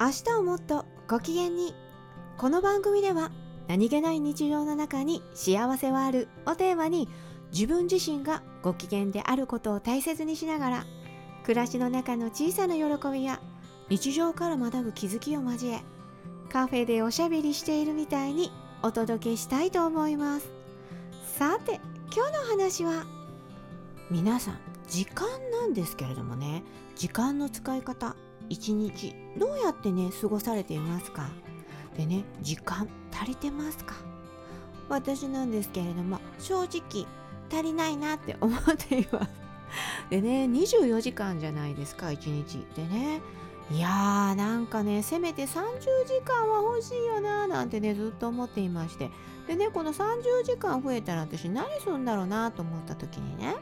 [0.00, 1.74] 明日をもっとご機嫌に。
[2.36, 3.32] この番組では
[3.66, 7.08] 何気ない日常の中に幸せはあるをテーマに
[7.52, 10.86] 自分自身がご機嫌であることを大切にしながら
[11.42, 13.40] 暮らしの中の小さな喜びや
[13.88, 15.80] 日常から学ぶ気づきを交え
[16.48, 18.52] カフェでおしゃべりしているみたいに
[18.84, 20.48] お届けしたいと思います。
[21.36, 21.80] さて
[22.14, 23.04] 今日の話は
[24.12, 26.62] 皆さん時間なんですけれどもね
[26.94, 28.14] 時間の使い方
[28.48, 31.28] 一日どうやってね過ごされていますか？
[31.96, 33.94] でね時間足りてますか？
[34.88, 37.06] 私なんですけれども正直
[37.50, 39.30] 足りないなって思っています。
[40.10, 42.64] でね24時間じゃないですか1日。
[42.74, 43.20] でね
[43.70, 49.10] いやーなんかねせめて30時間は欲しいよなーなんてねずっと思っていまして。
[49.46, 53.56] でねこの30時間増えたら私何するんだろうなと思った時にね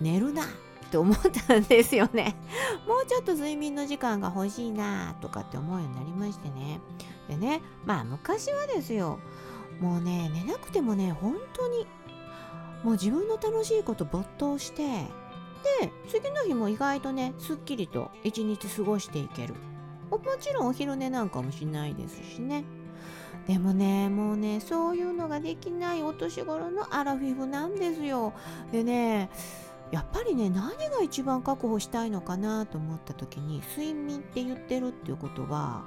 [0.00, 0.42] 寝るな。
[0.86, 2.36] って思ったんですよね。
[2.86, 6.80] もうちょっと睡眠の時間が欲しいなとかって思うようになりましてね。
[7.28, 9.18] でねまあ昔はですよ。
[9.80, 11.86] もうね寝なくてもね本当に
[12.82, 15.06] もう自分の楽しいこと没頭して
[15.80, 19.54] で次の日も意外とねすっきりと一日過ごしていける。
[20.10, 22.64] もちろんお昼寝なんかもしないですしね。
[23.46, 28.32] でもねもうねそういうのができないお年頃のアラフィフなんですよ。
[28.72, 29.30] でね
[29.90, 35.84] やっぱりね何が一番確保したいのかなと思った時に睡眠って言ってるっていうことは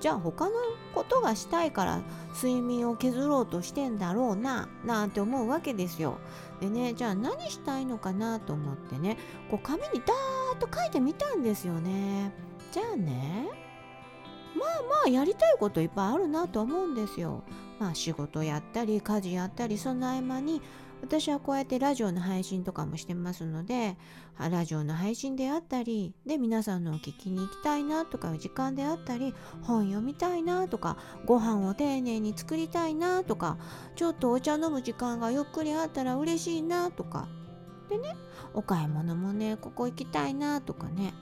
[0.00, 0.52] じゃあ他の
[0.94, 2.02] ことがしたいから
[2.34, 6.18] 睡眠を削ろうとしてんだろうななんて思うわけですよ。
[6.60, 9.16] でねじゃあ何したいのかなと思ってね
[9.50, 12.32] こう紙にダーッと書いてみたんですよね。
[12.72, 13.48] じゃあね
[14.54, 17.42] まあまあやりたいこといっぱいあるなと思うんですよ。
[17.78, 20.60] まあ仕事やったり家事やったりその合間に
[21.06, 23.96] 私はこうやってラジオの配信とかもしてますので
[24.40, 33.56] ラジオの配信であったりで皆さんのを聞きに行きたいなとかいう時間であったり本読みたいなとかご飯を丁寧に作りたいなとか
[33.94, 37.28] ちょっとお茶飲む時間がゆっくりあったら嬉しいなとか
[37.88, 38.16] でね
[38.52, 41.14] お買い物もねここ行きたいなとかね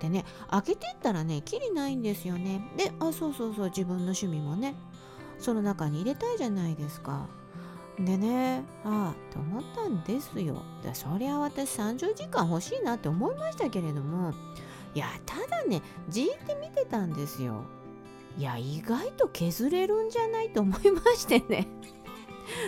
[0.00, 2.60] でね開けてったらねきりないんですよね。
[2.76, 4.74] であそうそうそう自分の趣味もね
[5.38, 7.28] その中に入れたいじゃないですか。
[8.00, 10.62] でねああと思ったんですよ。
[10.92, 14.32] そりゃ私30時間欲しいなって思いましたけれども。
[14.94, 17.64] いやただねじーって見てたんですよ。
[18.38, 21.66] いや意外と削れるんじゃないと思いましてね。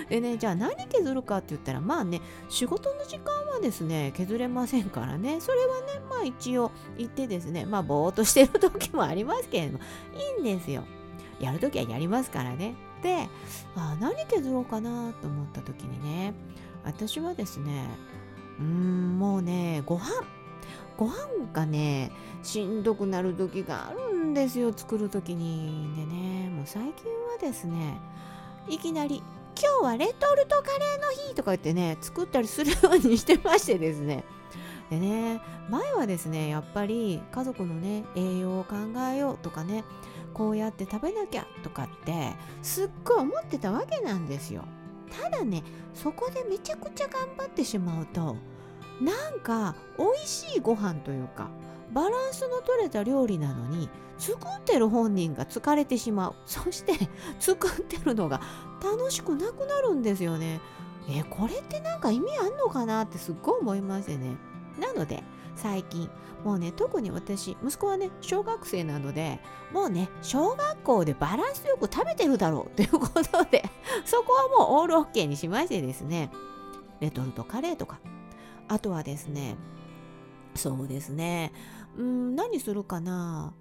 [0.09, 5.41] でねじゃあ何削るかって言ったらまあね仕事の時間はですね削れませんからね。
[5.41, 9.85] それはねまあ一応言ってですねまあぼーっとしてる時もありますけれども
[10.39, 10.85] いいんですよ。
[11.39, 12.75] やるときはやりますからね。
[13.03, 13.29] で
[13.77, 16.35] あ何削ろうかなと思った時にね
[16.85, 17.87] 私はですね
[18.59, 20.11] うーんもうねご飯。
[21.01, 21.17] ご飯
[21.55, 22.13] がね
[22.43, 25.97] しんどくなる時があるんですよ作る時に。
[25.97, 27.97] でねもう最近はですね
[28.69, 29.23] いきなり
[29.59, 34.25] 「今日はレトルトカレーの日」とか言ってね作ったりするようにしてましてですね。
[34.91, 35.41] でね
[35.71, 38.75] 前はですねやっぱり家族のね栄養を考
[39.11, 39.85] えようとかね
[40.33, 42.33] こうやって食べなきゃとかって
[42.63, 44.65] すっごい思ってたわけなんですよ。
[45.11, 48.37] ただねそこでめちゃくちゃ頑張ってしまうと
[49.01, 51.51] なんか美味しいご飯というか
[51.93, 56.93] バランスの取れた料理なのに作ってる本人が疲れてしまうそして
[57.41, 58.41] 作ってるのが
[58.83, 60.61] 楽しくなくなるんですよね。
[61.09, 64.37] えこれってなんか意味あんのかなってすっごい思いましてね。
[64.79, 65.25] なので
[65.61, 66.09] 最近。
[66.45, 69.41] もうね特に私息子はね小学生なので
[69.73, 73.63] もうね小学校でバランスよく食べてるだろうということで
[74.07, 76.31] そこはもうオールオッケーにしましてですね。
[77.01, 77.99] レトルトカレーとか。
[78.69, 79.57] あとはですね
[80.55, 81.53] そうですね
[81.97, 83.53] うん何するかな。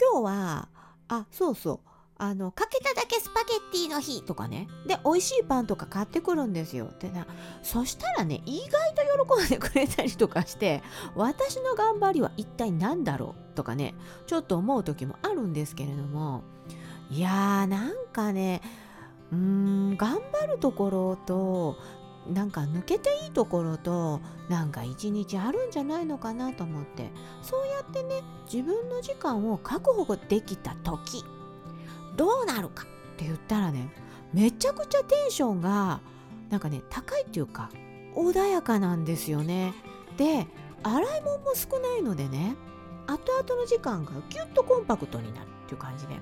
[0.00, 0.68] 今日は
[1.08, 1.93] あそうそう。
[2.24, 4.66] あのかけただけスパゲッティの日とかね。
[4.86, 6.88] で美味しいパンとか買ってくるんですよ。
[6.98, 7.26] でな
[7.62, 10.82] そしたらね意外と喜んでくれたりとかして
[11.14, 13.94] 私の頑張りは一体何だろうとかね
[14.26, 16.42] ちょっと思う時もあるんですけれども。
[17.10, 18.62] いやーなんかね
[19.30, 21.76] うーん頑張るところと
[22.26, 27.10] なんか抜けていいところとなんか一日あるんじゃないのかなと思って。
[27.42, 31.22] そうやってね自分の時間を確保できた時
[32.16, 33.88] どうなるかって言ったらね
[34.32, 36.00] めちゃくちゃテンションが
[36.50, 37.70] なんかね高いっていうか
[38.14, 39.74] 穏やかなんですよね。
[40.16, 40.46] で
[40.82, 42.56] 洗い物も少ないのでね
[43.06, 46.14] 後々の時間がギュッとコンパクトになるっていう感じで。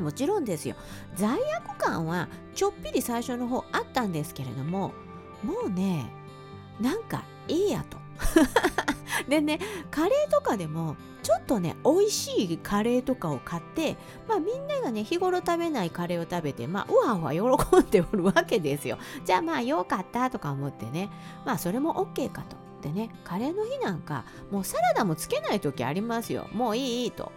[0.00, 0.76] もちろんですよ。
[1.14, 4.92] 罪悪感はちょっぴり最初の方あったんですけれども
[5.42, 6.10] もうね
[6.80, 7.99] なんかいいやと。
[9.28, 9.58] でね
[9.90, 13.96] カレーとかでもちょっとね美味しいカレーとかを買って
[14.26, 18.98] まあみんながね日頃食べないカレーを食べてまあうわうわ喜んでおるわけですよ。
[19.24, 21.10] じゃあまあよかったとか思ってね。
[21.44, 22.56] まあそれも OK かと。
[22.82, 26.48] でねカレーの日なんかもうサラダもつけない時ありますよ。
[26.52, 27.32] もういいと。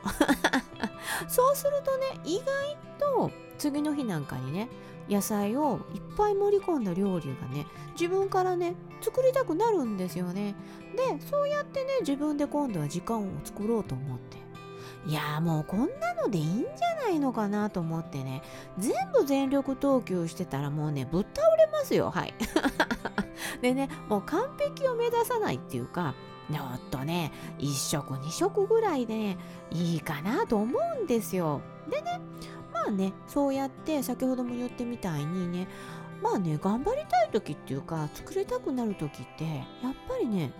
[1.27, 4.69] そうするとね意外と次の日なんかにね
[5.09, 10.55] 野菜をいっぱい盛り込んだ料理がね自分からね作りたくなるんですよね。
[10.95, 14.37] でそうやってね自分で今度は時間を作ろうと思って。
[15.05, 18.41] いやもうこんなのでいいんじゃないのかなと思ってね。
[18.77, 22.09] 全部全力投球してたらもうねぶっ倒れますよ。
[22.09, 22.33] はい。
[23.61, 26.15] でねもう完璧を目指さないっていうか
[26.51, 29.37] ちょっとね1食2食ぐらいで、ね、
[29.71, 31.61] いいかなと思うんですよ。
[31.89, 32.21] でね
[32.83, 35.67] まあねそうやって先ほども言ってみたいにね
[36.21, 40.51] まあね頑張りたい時っていうか作りたくなる時ってやっぱりね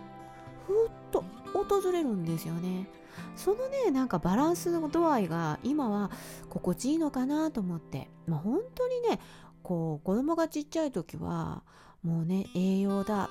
[0.68, 1.24] ふっと
[1.54, 2.88] 訪れるんですよね。
[3.36, 6.10] そのねなんかバランスの度合いが今は
[6.50, 9.20] 心地いいのかなと思ってまあ本当にね
[9.62, 11.62] こう子供がちっちゃい時は
[12.02, 13.30] もうね栄養だ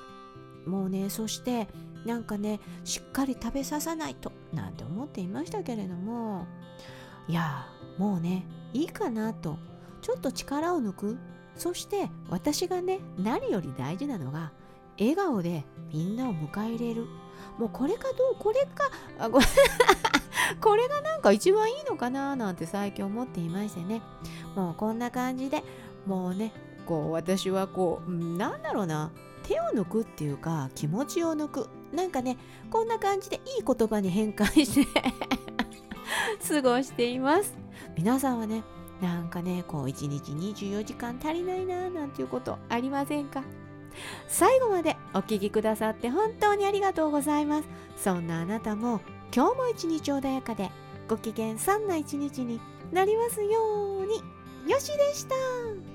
[0.67, 1.67] もうねそして
[2.07, 6.47] なんかねしっかり食べささないとなんて思っていましたけれども
[7.29, 7.67] いや
[7.99, 9.59] もうねいいかなと。
[10.01, 11.19] ちょっと力を抜く。
[11.57, 14.53] そして私がね何より大事なのが
[14.99, 17.07] 笑顔でみんなを迎え入れる。
[17.59, 19.47] もうこれかどうこれかあこれ
[20.61, 24.03] これがなんか一番いいのかななんて最近思っていましてね。
[24.55, 25.63] もうこんな感じで
[26.07, 26.53] もうね
[26.87, 29.11] こう私はこうなんだろうな。
[29.43, 31.69] 手を抜くっていうか気持ちを抜く。
[31.93, 32.39] なんかね
[32.71, 35.13] こんな感じでいい言葉に変換して
[36.47, 37.55] 過ごしています。
[37.97, 38.63] 皆さんはね
[39.01, 43.43] なんかねこう1日24時間足りないななんていうことありませんか？
[44.29, 47.69] 最後までお聴きくださって本当にありがとうございます。
[47.97, 49.01] そんなあなたも
[49.35, 50.71] 今日も一日穏やかで
[51.09, 52.61] ご機嫌さんな一日に
[52.93, 54.23] なりますように。
[54.71, 55.92] よしでした。